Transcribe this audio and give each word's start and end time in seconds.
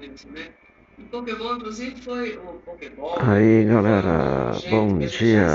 mesmo, 0.00 0.32
né? 0.32 0.48
O 0.98 1.02
Pokémon, 1.04 1.56
inclusive, 1.56 2.00
foi 2.02 2.36
o 2.36 2.60
Pokémon. 2.64 3.14
Aí 3.20 3.64
galera, 3.64 4.52
bom 4.70 4.98
dia. 4.98 5.48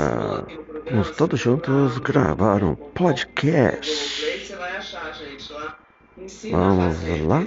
Vamos 0.90 1.10
todos 1.12 1.38
juntos 1.38 1.98
gravar 1.98 2.64
um 2.64 2.74
podcast. 2.74 4.46
Você 4.46 4.56
vai 4.56 4.76
achar, 4.76 5.12
gente, 5.14 5.52
lá. 5.52 5.76
Vamos 6.50 7.26
lá? 7.26 7.44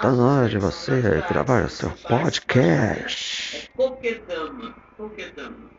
Tá 0.00 0.12
na 0.12 0.26
hora 0.26 0.48
de 0.48 0.58
você 0.58 1.22
gravar 1.28 1.68
seu 1.68 1.90
podcast. 1.90 3.70
É 3.70 3.76
Pokédama. 3.76 4.74
Pokédama. 4.96 5.76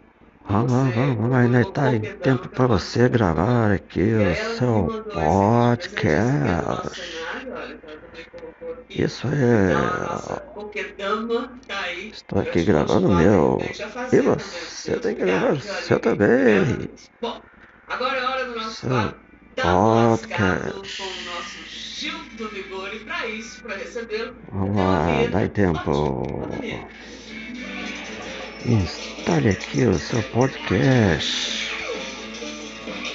Vamos 0.50 0.72
lá, 0.72 0.84
vamos 0.96 1.30
lá, 1.30 1.40
ainda 1.40 1.66
tá 1.72 1.94
em 1.94 2.00
tempo 2.00 2.48
para 2.48 2.68
você 2.68 3.10
gravar 3.10 3.72
aqui 3.72 4.14
o 4.14 4.58
seu 4.58 5.04
podcast. 5.12 7.20
Isso 8.90 9.28
é. 9.28 9.74
Estou 12.12 12.40
aqui 12.40 12.64
gravando 12.64 13.10
meu. 13.10 13.60
E 14.12 14.22
você 14.22 14.98
tem 15.00 15.16
que 15.16 15.26
gravar 15.26 15.54
o 15.54 15.60
seu 15.60 16.00
também. 16.00 16.90
Bom, 17.22 17.42
agora 17.88 18.18
é 18.18 18.26
hora 18.26 18.46
do 18.46 18.56
nosso 18.56 18.88
Tá 19.56 19.74
podcast. 19.74 21.04
Vamos 24.52 24.78
lá, 24.78 25.28
dá 25.32 25.50
tempo. 25.50 26.24
Instale 28.66 29.50
aqui 29.50 29.86
o 29.86 29.98
seu 29.98 30.22
podcast. 30.24 31.76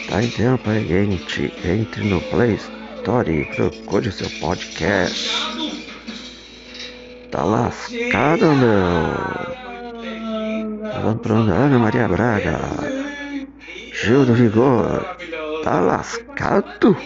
Tá 0.08 0.22
em 0.22 0.30
tempo 0.30 0.68
aí, 0.68 0.86
gente. 0.86 1.52
Entre 1.64 2.02
no 2.04 2.20
Play 2.22 2.54
Store 2.54 2.81
e 3.28 3.44
procure 3.44 4.08
o 4.08 4.12
seu 4.12 4.28
podcast. 4.40 5.30
Tá 7.30 7.44
lascado, 7.44 8.46
meu. 8.52 9.12
Pra 11.22 11.34
onde? 11.34 11.50
Ana 11.50 11.78
Maria 11.78 12.08
Braga. 12.08 12.58
Gil 13.92 14.24
do 14.24 14.34
Vigor. 14.34 15.16
Tá 15.64 15.80
lascado. 15.80 16.96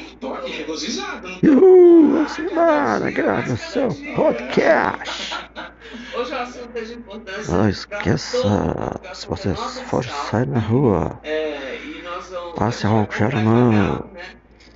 Uhul, 1.43 2.13
vamos 2.13 2.39
embora, 2.39 3.11
grava 3.11 3.53
o 3.53 3.57
seu 3.57 3.89
podcast. 4.15 5.37
Não 7.49 7.69
esqueça, 7.69 9.01
se 9.13 9.27
você 9.29 9.55
for 9.55 10.05
sair 10.05 10.47
na 10.49 10.59
rua, 10.59 11.21
É, 11.23 11.79
vamos 12.03 12.55
Passe 12.57 12.87
a 12.87 12.91
álcool 12.91 13.15
gel 13.17 13.31
na 13.31 13.41
mão. 13.43 13.71
pagar, 13.71 14.13
né? 14.15 14.21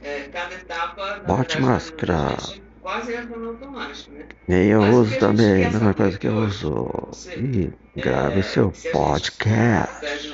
É, 0.02 0.20
cada 0.32 0.54
etapa, 0.54 1.06
na 1.06 1.09
Bote 1.26 1.60
máscara. 1.60 2.26
a 2.26 2.30
gente 2.40 2.62
quase 2.80 3.12
no 3.36 3.48
automático, 3.48 4.10
né? 4.12 4.26
nem 4.48 4.68
eu 4.68 4.80
Mas 4.80 4.94
a 4.94 4.98
uso 4.98 5.18
também, 5.18 5.46
quer 5.62 5.64
mesma 5.72 5.78
saber 5.80 5.94
coisa 5.94 6.18
que 6.18 6.26
eu 6.28 6.36
uso. 6.36 6.86
E 7.36 7.70
É, 7.96 8.00
grave 8.00 8.42
seu 8.42 8.72
se 8.72 8.88
a 8.88 8.92
podcast. 8.92 10.30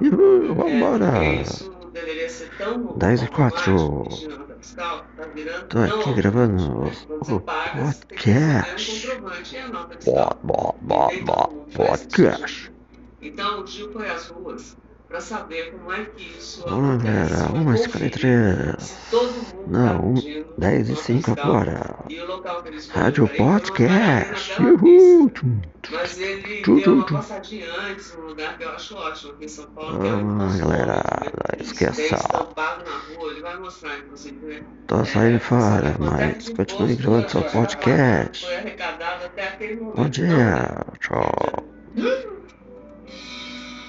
Uhul, 0.00 0.44
É, 0.44 0.54
vambora. 0.54 1.12
porque 1.12 1.42
isso 1.42 1.70
deveria 1.92 2.28
ser 2.28 2.50
tão 2.56 2.96
10 2.96 3.22
e 3.22 3.28
quatro. 3.28 3.72
automático 3.72 4.16
de 4.16 4.28
nota 4.28 4.54
fiscal, 4.56 5.06
tá 5.16 5.26
virando 5.34 5.66
Tô 5.68 5.78
aqui 5.78 6.12
gravando 6.14 6.92
o 7.28 7.40
podcast. 7.40 9.08
a 9.08 9.84
Bo- 10.04 10.38
bo- 10.42 10.74
bo- 10.80 11.12
bo- 11.20 11.52
Podcast. 11.74 12.72
Então 13.20 13.62
o 13.62 13.66
Gil 13.66 13.92
foi 13.92 14.08
às 14.10 14.28
ruas 14.28 14.76
para 15.12 15.20
saber 15.20 15.72
como 15.72 15.92
é 15.92 16.04
que 16.06 16.24
isso 16.38 16.66
acontece. 16.66 17.04
galera. 17.04 17.36
Foi 17.48 17.58
1 17.60 17.64
conferir 17.64 17.78
53. 17.84 18.82
se 18.82 19.10
todo 19.10 19.32
mundo 19.32 19.70
Não, 19.70 19.98
tá 19.98 20.06
um, 20.06 20.14
pedindo 20.14 20.54
10 20.56 20.88
e 20.88 20.90
nota 20.92 21.02
5 21.02 21.18
fiscal. 21.26 21.44
agora. 21.44 21.96
Rádio 22.94 23.28
Podcast. 23.28 24.62
Uhul. 24.62 25.30
Mas 25.90 26.18
ele 26.18 26.62
Tum, 26.62 26.78
deu 26.78 26.94
uma 26.94 27.06
passadinha 27.06 27.66
antes 27.90 28.16
num 28.16 28.26
lugar 28.28 28.56
que 28.56 28.64
eu 28.64 28.70
acho 28.70 28.94
ótimo 28.96 29.32
aqui 29.32 29.44
em 29.44 29.48
São 29.48 29.66
Paulo, 29.66 30.06
é 30.06 30.10
Ah, 30.10 30.56
galera, 30.58 31.02
não 31.24 31.60
esqueça. 31.60 32.16
Tô 34.86 35.04
saindo 35.04 35.36
É, 35.36 35.40
fora, 35.40 35.94
quanto 35.98 36.14
é 36.20 36.26
mas 36.26 36.48
continue 36.48 36.96
gravando 36.96 37.30
seu 37.30 37.42
podcast. 37.42 38.46
Bom 39.94 40.08
dia. 40.08 40.86
Tchau. 41.00 42.41